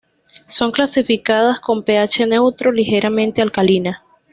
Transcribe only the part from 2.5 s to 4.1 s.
ligeramente alcalina.